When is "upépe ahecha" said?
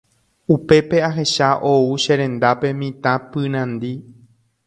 0.55-1.49